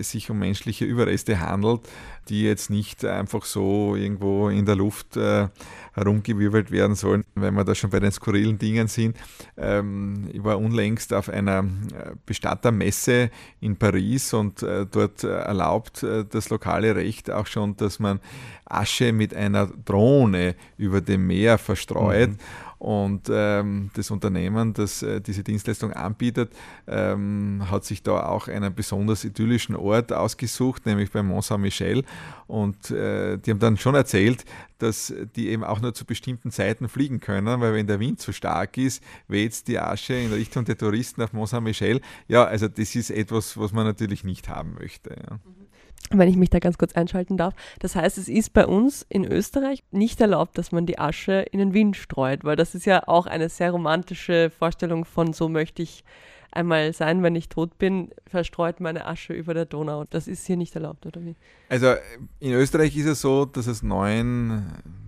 [0.00, 1.80] sich um menschliche Überreste handelt,
[2.28, 5.48] die jetzt nicht einfach so irgendwo in der Luft äh,
[5.92, 9.16] herumgewirbelt werden sollen, wenn wir da schon bei den skurrilen Dingen sind.
[9.56, 16.24] Ähm, ich war unlängst auf einer äh, Bestattermesse in Paris und äh, dort erlaubt äh,
[16.24, 18.20] das lokale Recht auch schon, dass man
[18.64, 22.30] Asche mit einer Drohne über dem Meer verstreut.
[22.30, 22.38] Mhm.
[22.84, 26.52] Und ähm, das Unternehmen, das äh, diese Dienstleistung anbietet,
[26.86, 32.04] ähm, hat sich da auch einen besonders idyllischen Ort ausgesucht, nämlich bei Mont Saint-Michel.
[32.46, 34.44] Und äh, die haben dann schon erzählt,
[34.78, 38.32] dass die eben auch nur zu bestimmten Zeiten fliegen können, weil wenn der Wind zu
[38.32, 42.00] stark ist, weht die Asche in Richtung der Touristen auf Mont Saint-Michel.
[42.28, 45.10] Ja, also das ist etwas, was man natürlich nicht haben möchte.
[45.10, 45.36] Ja.
[45.36, 45.64] Mhm
[46.10, 47.54] wenn ich mich da ganz kurz einschalten darf.
[47.78, 51.58] Das heißt, es ist bei uns in Österreich nicht erlaubt, dass man die Asche in
[51.58, 55.82] den Wind streut, weil das ist ja auch eine sehr romantische Vorstellung von so möchte
[55.82, 56.04] ich
[56.54, 60.04] einmal sein, wenn ich tot bin, verstreut meine Asche über der Donau.
[60.08, 61.36] Das ist hier nicht erlaubt, oder wie?
[61.68, 61.94] Also
[62.40, 64.64] in Österreich ist es so, dass es neun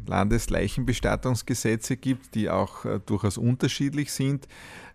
[0.07, 4.47] Landesleichenbestattungsgesetze gibt, die auch äh, durchaus unterschiedlich sind.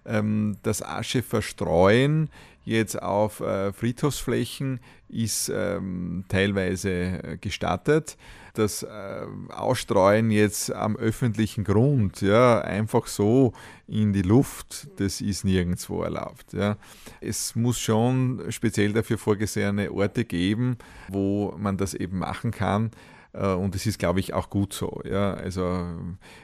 [0.05, 2.29] Ähm, das Asche verstreuen
[2.63, 8.17] jetzt auf äh, Friedhofsflächen ist ähm, teilweise äh, gestattet.
[8.53, 13.53] Das äh, Ausstreuen jetzt am öffentlichen Grund, ja, einfach so
[13.87, 16.53] in die Luft, das ist nirgendwo erlaubt.
[16.53, 16.77] Ja.
[17.21, 22.91] Es muss schon speziell dafür vorgesehene Orte geben, wo man das eben machen kann.
[23.33, 25.01] Äh, und es ist, glaube ich, auch gut so.
[25.05, 25.33] Ja.
[25.33, 25.85] Also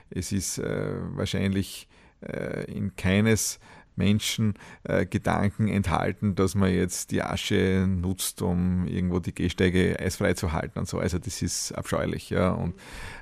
[0.09, 1.87] es ist äh, wahrscheinlich
[2.21, 3.59] äh, in keines
[3.97, 10.33] Menschen äh, Gedanken enthalten, dass man jetzt die Asche nutzt, um irgendwo die Gehsteige eisfrei
[10.33, 10.99] zu halten und so.
[10.99, 12.51] Also das ist abscheulich, ja.
[12.51, 12.75] Und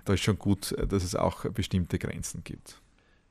[0.05, 2.81] da ist schon gut, dass es auch bestimmte Grenzen gibt.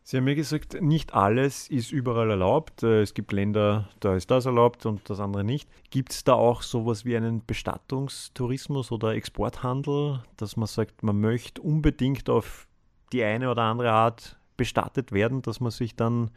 [0.07, 2.83] Sie haben mir gesagt, nicht alles ist überall erlaubt.
[2.83, 5.67] Äh, es gibt Länder, da ist das erlaubt und das andere nicht.
[5.89, 11.63] Gibt es da auch sowas wie einen Bestattungstourismus oder Exporthandel, dass man sagt, man möchte
[11.63, 12.69] unbedingt auf
[13.15, 16.31] die eine oder andere Art bestattet werden, dass man sich dann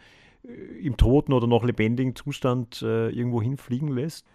[0.81, 4.25] im toten oder noch lebendigen Zustand äh, irgendwo hinfliegen lässt?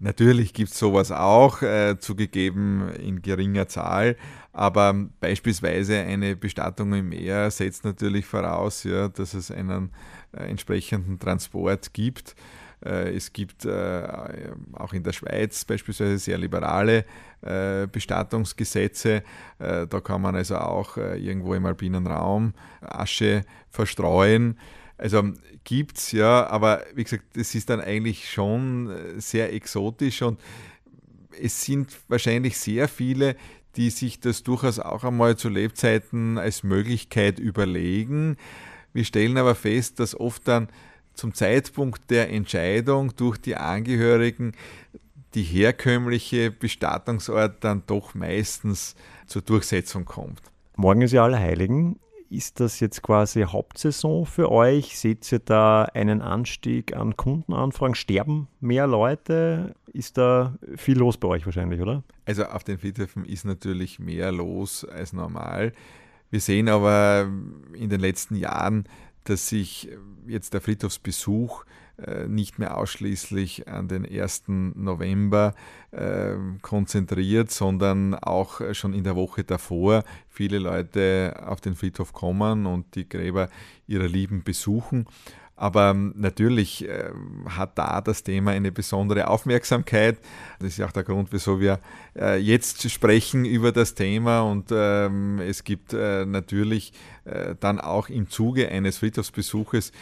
[0.00, 4.16] Natürlich gibt es sowas auch, äh, zugegeben in geringer Zahl,
[4.52, 9.90] aber beispielsweise eine Bestattung im Meer setzt natürlich voraus, ja, dass es einen
[10.32, 12.34] äh, entsprechenden Transport gibt.
[12.84, 14.08] Äh, es gibt äh,
[14.74, 17.04] auch in der Schweiz beispielsweise sehr liberale
[17.42, 19.22] äh, Bestattungsgesetze.
[19.58, 24.58] Da kann man also auch irgendwo im alpinen Raum Asche verstreuen.
[24.96, 25.22] Also
[25.64, 30.40] gibt es ja, aber wie gesagt, das ist dann eigentlich schon äh, sehr exotisch und
[31.40, 33.36] es sind wahrscheinlich sehr viele,
[33.76, 38.36] die sich das durchaus auch einmal zu Lebzeiten als Möglichkeit überlegen.
[38.92, 40.68] Wir stellen aber fest, dass oft dann
[41.14, 44.52] zum Zeitpunkt der Entscheidung durch die Angehörigen
[45.34, 48.94] die herkömmliche Bestattungsort dann doch meistens
[49.26, 50.40] zur Durchsetzung kommt.
[50.76, 51.98] Morgen ist ja Allerheiligen.
[52.34, 54.98] Ist das jetzt quasi Hauptsaison für euch?
[54.98, 57.94] Seht ihr da einen Anstieg an Kundenanfragen?
[57.94, 59.76] Sterben mehr Leute?
[59.92, 62.02] Ist da viel los bei euch wahrscheinlich, oder?
[62.24, 65.72] Also auf den Friedhöfen ist natürlich mehr los als normal.
[66.30, 67.28] Wir sehen aber
[67.72, 68.88] in den letzten Jahren,
[69.22, 69.88] dass sich
[70.26, 71.64] jetzt der Friedhofsbesuch
[72.26, 74.44] nicht mehr ausschließlich an den 1.
[74.48, 75.54] November
[75.92, 82.66] äh, konzentriert, sondern auch schon in der Woche davor viele Leute auf den Friedhof kommen
[82.66, 83.48] und die Gräber
[83.86, 85.06] ihrer Lieben besuchen.
[85.56, 87.10] Aber ähm, natürlich äh,
[87.48, 90.18] hat da das Thema eine besondere Aufmerksamkeit.
[90.58, 91.78] Das ist auch der Grund, wieso wir
[92.18, 94.40] äh, jetzt sprechen über das Thema.
[94.40, 96.92] Und ähm, es gibt äh, natürlich
[97.24, 99.92] äh, dann auch im Zuge eines Friedhofsbesuches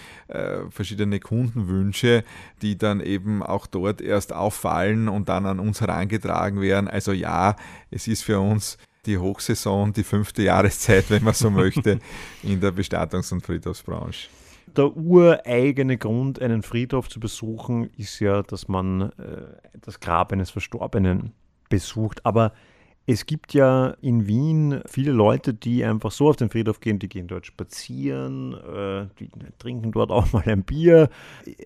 [0.70, 2.24] verschiedene Kundenwünsche,
[2.62, 6.88] die dann eben auch dort erst auffallen und dann an uns herangetragen werden.
[6.88, 7.56] Also ja,
[7.90, 11.98] es ist für uns die Hochsaison, die fünfte Jahreszeit, wenn man so möchte,
[12.42, 14.28] in der Bestattungs- und Friedhofsbranche
[14.76, 19.12] der ureigene Grund, einen Friedhof zu besuchen, ist ja, dass man äh,
[19.80, 21.32] das Grab eines Verstorbenen
[21.68, 22.24] besucht.
[22.24, 22.52] Aber
[23.06, 27.08] es gibt ja in Wien viele Leute, die einfach so auf den Friedhof gehen, die
[27.08, 31.08] gehen dort spazieren, äh, die trinken dort auch mal ein Bier.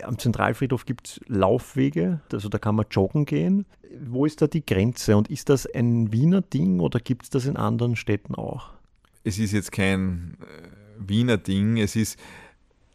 [0.03, 3.67] Am Zentralfriedhof gibt es Laufwege, also da kann man joggen gehen.
[4.01, 7.47] Wo ist da die Grenze und ist das ein Wiener Ding oder gibt es das
[7.47, 8.71] in anderen Städten auch?
[9.25, 12.19] Es ist jetzt kein äh, Wiener Ding, es ist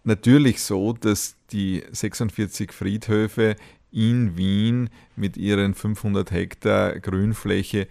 [0.04, 3.56] natürlich so, dass die 46 Friedhöfe
[3.92, 7.88] in Wien mit ihren 500 Hektar Grünfläche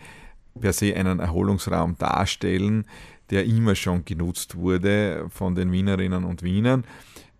[0.58, 2.86] per se einen Erholungsraum darstellen,
[3.30, 6.84] der immer schon genutzt wurde von den Wienerinnen und Wienern.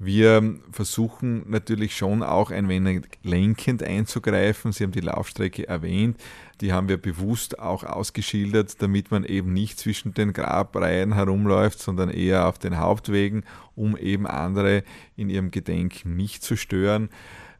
[0.03, 4.73] Wir versuchen natürlich schon auch ein wenig lenkend einzugreifen.
[4.73, 6.19] Sie haben die Laufstrecke erwähnt.
[6.63, 12.09] Die haben wir bewusst auch ausgeschildert, damit man eben nicht zwischen den Grabreihen herumläuft, sondern
[12.09, 14.85] eher auf den Hauptwegen, um eben andere
[15.17, 17.11] in ihrem Gedenken nicht zu stören.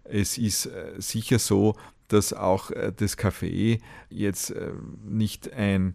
[0.05, 1.77] Es ist äh, sicher so,
[2.09, 4.73] dass auch äh, das Café jetzt äh,
[5.05, 5.95] nicht ein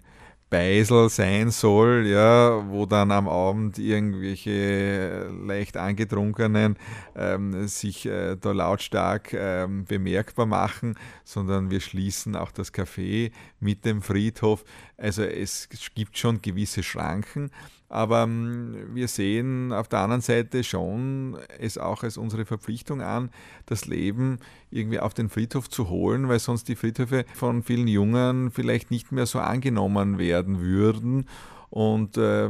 [0.49, 6.77] Beisel sein soll, ja, wo dann am Abend irgendwelche leicht angetrunkenen
[7.15, 13.85] ähm, sich äh, da lautstark ähm, bemerkbar machen, sondern wir schließen auch das Café mit
[13.85, 14.63] dem Friedhof.
[14.97, 17.49] Also es gibt schon gewisse Schranken,
[17.95, 23.29] aber ähm, wir sehen auf der anderen Seite schon es auch als unsere Verpflichtung an,
[23.67, 28.51] das Leben irgendwie auf den Friedhof zu holen, weil sonst die Friedhöfe von vielen Jungen
[28.51, 31.25] vielleicht nicht mehr so angenommen werden würden.
[31.69, 32.49] Und äh,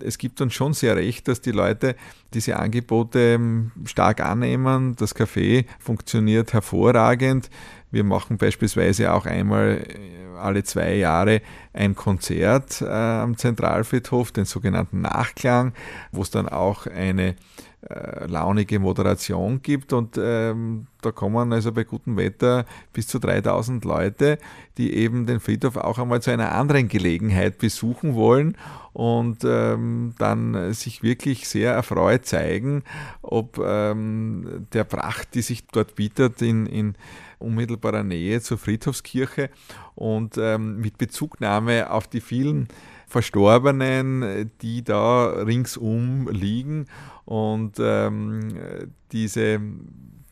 [0.00, 1.94] es gibt uns schon sehr recht, dass die Leute
[2.34, 4.96] diese Angebote ähm, stark annehmen.
[4.96, 7.50] Das Café funktioniert hervorragend.
[7.90, 14.44] Wir machen beispielsweise auch einmal äh, alle zwei Jahre ein Konzert äh, am Zentralfriedhof, den
[14.44, 15.74] sogenannten Nachklang,
[16.12, 17.36] wo es dann auch eine
[17.88, 19.94] äh, launige Moderation gibt.
[19.94, 24.38] Und ähm, da kommen also bei gutem Wetter bis zu 3000 Leute,
[24.76, 28.56] die eben den Friedhof auch einmal zu einer anderen Gelegenheit besuchen wollen
[28.92, 32.82] und ähm, dann sich wirklich sehr erfreut zeigen,
[33.22, 36.96] ob ähm, der Pracht, die sich dort bietet in, in
[37.38, 39.48] unmittelbarer Nähe zur Friedhofskirche
[39.94, 42.68] und ähm, mit Bezugnahme auf die vielen
[43.10, 46.86] Verstorbenen, die da ringsum liegen.
[47.24, 48.54] Und ähm,
[49.12, 49.60] diese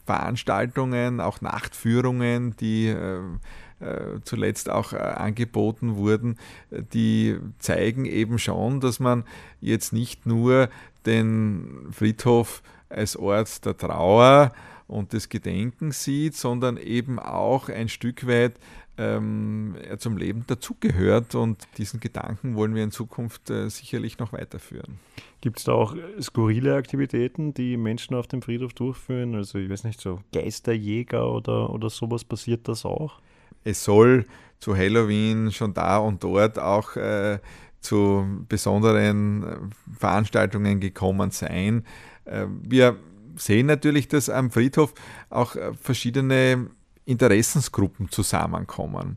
[0.06, 3.20] Veranstaltungen, auch Nachtführungen, die äh,
[3.80, 6.38] äh, zuletzt auch äh, angeboten wurden,
[6.70, 9.24] die zeigen eben schon, dass man
[9.60, 10.70] jetzt nicht nur
[11.04, 14.52] den Friedhof als Ort der Trauer
[14.88, 18.58] und des Gedenkens sieht, sondern eben auch ein Stück weit
[18.96, 24.98] ähm, zum Leben dazugehört und diesen Gedanken wollen wir in Zukunft äh, sicherlich noch weiterführen.
[25.40, 29.36] Gibt es da auch skurrile Aktivitäten, die Menschen auf dem Friedhof durchführen?
[29.36, 33.20] Also ich weiß nicht, so Geisterjäger oder, oder sowas passiert das auch?
[33.62, 34.24] Es soll
[34.58, 37.38] zu Halloween schon da und dort auch äh,
[37.80, 39.56] zu besonderen äh,
[39.96, 41.84] Veranstaltungen gekommen sein.
[42.24, 42.96] Äh, wir
[43.38, 44.94] sehen natürlich, dass am Friedhof
[45.30, 46.68] auch äh, verschiedene
[47.04, 49.16] Interessensgruppen zusammenkommen.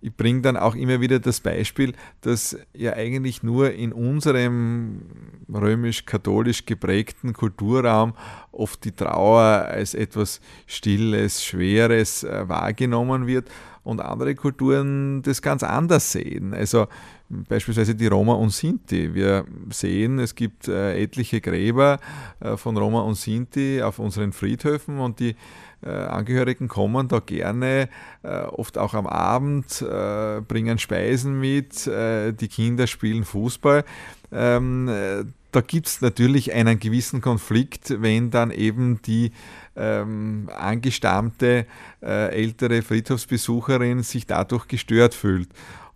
[0.00, 5.02] Ich bringe dann auch immer wieder das Beispiel, dass ja eigentlich nur in unserem
[5.52, 8.14] römisch-katholisch geprägten Kulturraum
[8.52, 13.50] oft die Trauer als etwas Stilles, Schweres äh, wahrgenommen wird
[13.82, 16.54] und andere Kulturen das ganz anders sehen.
[16.54, 16.86] Also
[17.28, 19.14] beispielsweise die Roma und Sinti.
[19.14, 21.98] Wir sehen, es gibt äh, etliche Gräber
[22.40, 25.36] äh, von Roma und Sinti auf unseren Friedhöfen und die
[25.82, 27.88] äh, Angehörigen kommen da gerne,
[28.22, 33.84] äh, oft auch am Abend, äh, bringen Speisen mit, die Kinder spielen Fußball.
[34.32, 34.90] Ähm,
[35.52, 39.32] da gibt es natürlich einen gewissen Konflikt, wenn dann eben die
[39.76, 41.66] ähm, angestammte
[42.02, 45.48] äh, ältere Friedhofsbesucherin sich dadurch gestört fühlt.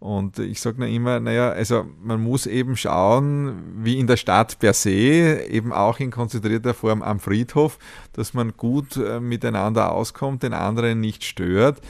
[0.02, 4.58] Und ich sage nur immer, naja, also man muss eben schauen, wie in der Stadt
[4.58, 7.78] per se, eben auch in konzentrierter Form am Friedhof,
[8.12, 11.80] dass man gut äh, miteinander auskommt, den anderen nicht stört,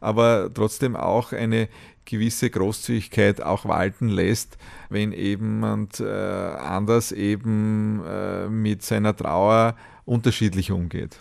[0.00, 1.70] aber trotzdem auch eine
[2.04, 4.58] gewisse Großzügigkeit auch walten lässt,
[4.90, 11.20] wenn eben jemand äh, anders eben äh, mit seiner Trauer unterschiedlich umgeht.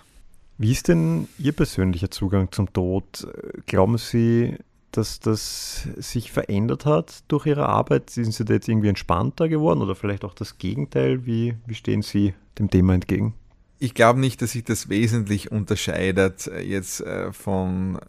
[0.58, 3.26] Wie ist denn Ihr persönlicher Zugang zum Tod?
[3.68, 4.58] Glauben Sie,
[4.92, 8.10] dass das sich verändert hat durch Ihre Arbeit?
[8.10, 11.26] Sind Sie da jetzt irgendwie entspannter geworden oder vielleicht auch das Gegenteil?
[11.26, 13.34] Wie, wie stehen Sie dem Thema entgegen?
[13.80, 18.00] Ich glaube nicht, dass sich das wesentlich unterscheidet äh, jetzt äh, von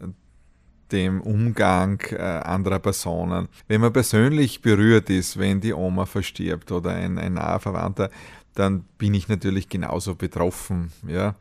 [0.91, 3.49] dem Umgang äh, anderer Personen.
[3.67, 8.11] Wenn man persönlich berührt ist, wenn die Oma verstirbt oder ein, ein naher Verwandter,
[8.55, 10.91] dann bin ich natürlich genauso betroffen.
[11.07, 11.35] Ja.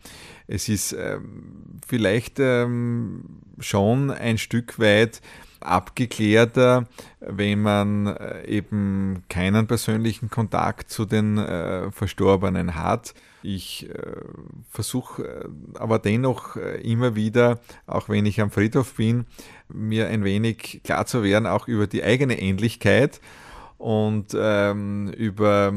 [0.47, 3.25] Es ist ähm, vielleicht ähm,
[3.59, 5.21] schon ein Stück weit
[5.61, 6.87] abgeklärter,
[7.21, 13.15] wenn man äh, eben keinen persönlichen Kontakt zu den äh, Verstorbenen hat.
[13.43, 14.17] Ich äh,
[14.71, 15.49] versuche äh,
[15.79, 19.27] aber dennoch äh, immer wieder, auch wenn ich am Friedhof bin,
[19.69, 23.21] mir ein wenig klar zu werden, auch über die eigene Ähnlichkeit
[23.79, 25.73] und ähm, über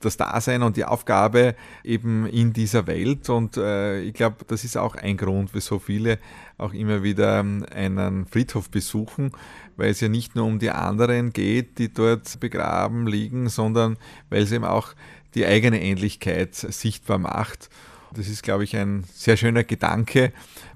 [0.00, 3.28] das Dasein und die Aufgabe eben in dieser Welt.
[3.28, 6.18] Und äh, ich glaube, das ist auch ein Grund, wieso viele
[6.58, 9.32] auch immer wieder ähm, einen Friedhof besuchen,
[9.76, 13.98] weil es ja nicht nur um die anderen geht, die dort begraben liegen, sondern
[14.30, 14.94] weil es eben auch
[15.34, 17.68] die eigene Ähnlichkeit sichtbar macht.
[18.14, 20.32] Das ist, glaube ich, ein sehr schöner Gedanke.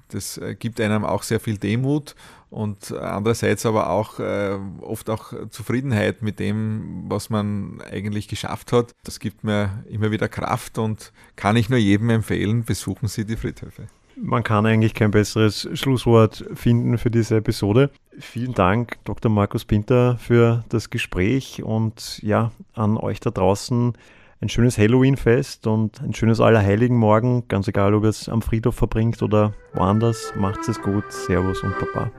[0.09, 2.15] Das äh, gibt einem auch sehr viel Demut
[2.55, 8.95] und andererseits aber auch äh, oft auch Zufriedenheit mit dem, was man eigentlich geschafft hat.
[9.03, 13.35] Das gibt mir immer wieder Kraft und kann ich nur jedem empfehlen, besuchen Sie die
[13.35, 13.87] Friedhöfe.
[14.15, 17.89] Man kann eigentlich kein besseres Schlusswort finden für diese Episode.
[18.17, 19.29] Vielen Dank, Dr.
[19.29, 23.97] Markus Pinter, für das Gespräch und ja, an euch da draußen
[24.39, 27.49] ein schönes Halloween-Fest und ein schönes Allerheiligen-Morgen.
[27.49, 30.31] Ganz egal, ob ihr es am Friedhof verbringt oder woanders.
[30.37, 31.11] Macht es gut.
[31.11, 32.11] Servus und Baba.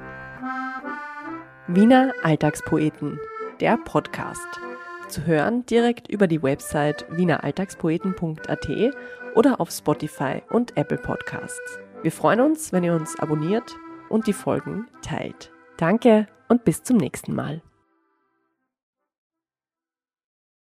[1.69, 3.19] Wiener Alltagspoeten,
[3.59, 4.47] der Podcast.
[5.09, 8.69] Zu hören direkt über die Website wieneralltagspoeten.at
[9.35, 11.81] oder auf Spotify und Apple Podcasts.
[12.03, 13.75] Wir freuen uns, wenn ihr uns abonniert
[14.09, 15.51] und die Folgen teilt.
[15.77, 17.62] Danke und bis zum nächsten Mal.